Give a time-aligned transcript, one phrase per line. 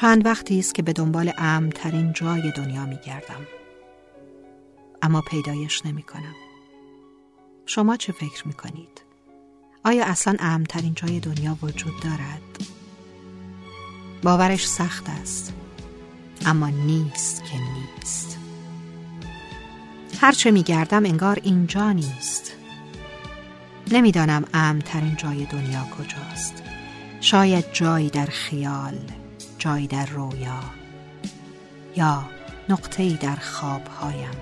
[0.00, 3.46] چند وقتی است که به دنبال امترین جای دنیا می گردم.
[5.02, 6.34] اما پیدایش نمی کنم.
[7.66, 9.02] شما چه فکر می کنید؟
[9.84, 12.42] آیا اصلا امترین جای دنیا وجود دارد؟
[14.22, 15.52] باورش سخت است
[16.46, 18.38] اما نیست که نیست
[20.20, 22.52] هرچه می گردم انگار اینجا نیست
[23.92, 26.62] نمی‌دانم امترین جای دنیا کجاست
[27.20, 28.98] شاید جایی در خیال
[29.58, 30.60] جایی در رویا
[31.96, 32.24] یا
[32.68, 34.36] نقطه‌ای در خوابهایم.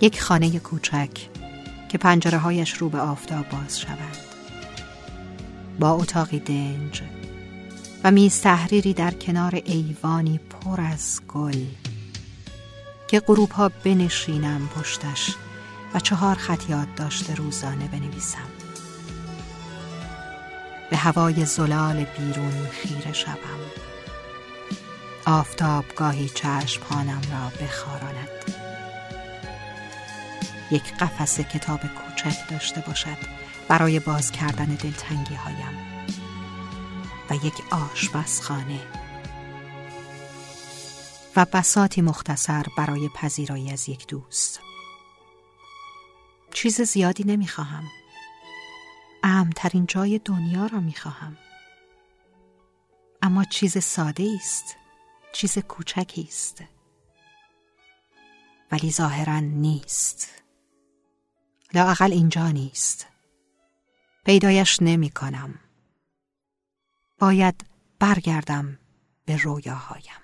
[0.00, 1.10] یک خانه کوچک
[1.88, 4.16] که پنجره هایش رو به آفتاب باز شود.
[5.80, 7.02] با اتاقی دنج
[8.04, 11.64] و میز تحریری در کنار ایوانی پر از گل
[13.08, 15.34] که غروب ها بنشینم پشتش
[15.94, 18.53] و چهار خط یاد داشته روزانه بنویسم.
[20.90, 23.60] به هوای زلال بیرون خیره شوم.
[25.26, 28.28] آفتاب گاهی چشمهانم را بخاراند.
[30.70, 33.16] یک قفس کتاب کوچک داشته باشد
[33.68, 35.78] برای باز کردن دلتنگی هایم
[37.30, 38.80] و یک آشپزخانه
[41.36, 44.60] و بساتی مختصر برای پذیرایی از یک دوست.
[46.52, 47.84] چیز زیادی نمی‌خواهم.
[49.26, 51.36] امترین جای دنیا را می‌خواهم
[53.22, 54.76] اما چیز ساده است
[55.32, 56.64] چیز کوچکی است
[58.72, 60.42] ولی ظاهرا نیست.
[61.74, 63.06] لاقل اینجا نیست.
[64.24, 65.54] پیدایش نمی کنم.
[67.18, 67.66] باید
[67.98, 68.78] برگردم
[69.24, 70.23] به رویاهایم.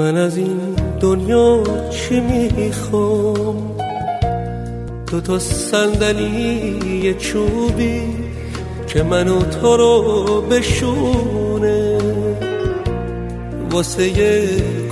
[0.00, 0.58] من از این
[1.00, 3.56] دنیا چی می‌خوام؟
[5.10, 8.02] دو تا صندلی چوبی
[8.86, 11.98] که منو تو رو بشونه.
[13.70, 14.10] واسه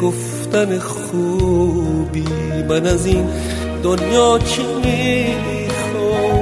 [0.02, 2.24] گفتن خوبی
[2.68, 3.28] من از این
[3.82, 6.40] دنیا چی می‌خوام؟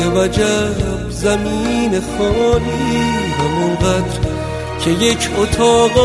[0.00, 2.98] یه وجب زمین خالی
[3.38, 4.37] همونقدر
[4.84, 5.98] که یک اتاقک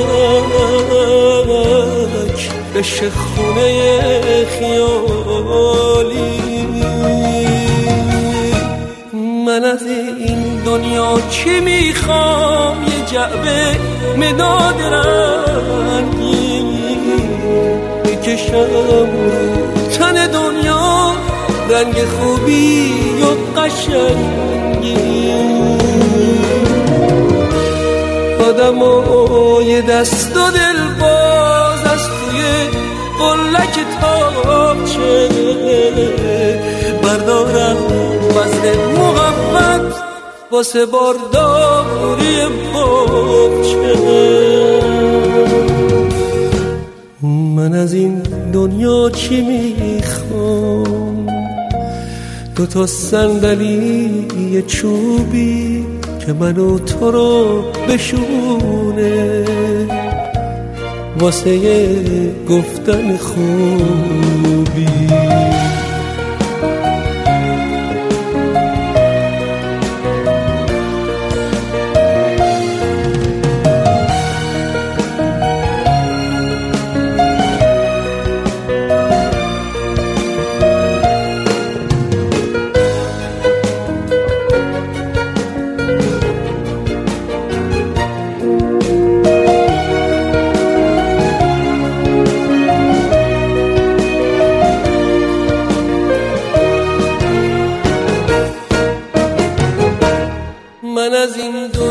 [2.76, 6.34] بشه خونه خیالی.
[9.46, 9.84] من از
[10.28, 13.78] این دنیا چی می‌خوام؟ یه جعبه
[14.18, 16.64] مداد رنگی
[18.06, 19.10] بکشم.
[19.98, 21.14] تن دنیا
[21.70, 23.26] رنگ خوبی و
[23.60, 25.23] قشنگی.
[28.54, 32.42] آدم و یه دست و دل باز از توی
[33.20, 35.30] قلک تاچه
[37.04, 37.78] بردارم
[38.30, 39.94] وزن محبت
[40.52, 42.38] واسه بارداری
[42.74, 43.94] باچه
[47.56, 48.22] من از این
[48.54, 51.28] دنیا چی می‌خوام؟
[52.56, 55.86] دو تا صندلی چوبی
[56.26, 59.44] که منو تو رو بشونه
[61.20, 64.88] واسه گفتن خوبی.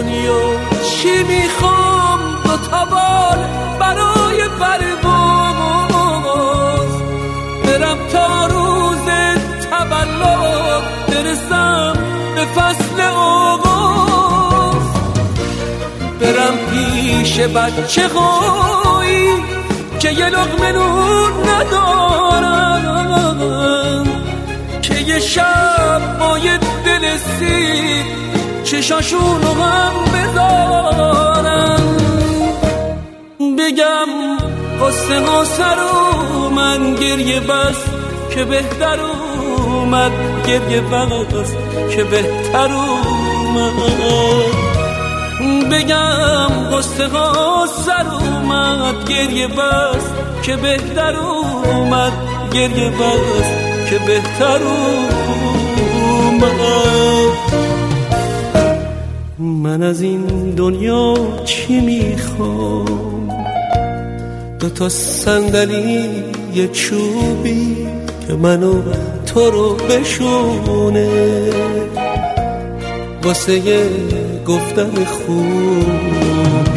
[0.02, 0.42] دنیا
[0.82, 3.38] چی می‌خوام دو تا بار
[3.80, 5.82] برای پرواز
[7.64, 9.06] برم تا روز
[9.70, 11.92] تولد برسم
[12.34, 14.86] به فصل آغاز.
[16.20, 19.28] برم پیش بچه خواهی
[20.00, 22.82] که یه لغمه نور ندارم
[24.82, 28.31] که یه شب باید دل سیر
[28.72, 31.96] چشاشونو هم بذارم
[33.58, 34.08] بگم
[34.82, 37.76] قصه قصه رو من گریه بس
[38.34, 40.12] که بهتر اومد.
[40.46, 41.52] گریه بس
[41.96, 43.72] که بهتر اومد.
[45.70, 49.08] بگم قصه قصه رو اومد.
[49.08, 50.04] گریه بس
[50.42, 52.12] که بهتر اومد.
[52.52, 53.48] گریه بس
[53.90, 55.21] که بهتر اومد.
[59.72, 61.14] من از این دنیا
[61.44, 63.28] چی می‌خوام؟
[64.60, 66.04] دو تا صندلی
[66.54, 67.76] یه چوبی
[68.26, 68.82] که منو
[69.26, 71.08] تو رو بشونه.
[73.24, 73.60] واسه
[74.46, 76.71] گفتن خوب